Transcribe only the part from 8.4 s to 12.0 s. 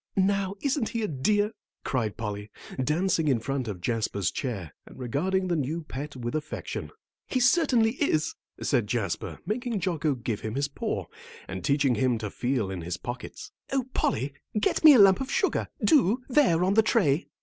said Jasper, making Jocko give him his paw, then teaching